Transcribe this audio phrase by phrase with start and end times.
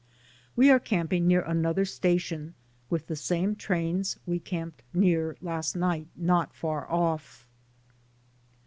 [0.55, 2.55] We are camping near another station,
[2.89, 7.45] with the same trains we camped near last night not far off.